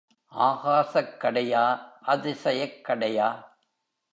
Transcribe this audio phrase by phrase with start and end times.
[0.31, 1.63] ஆகாசக் கடையா
[2.01, 3.29] அதிசயக் கடையா!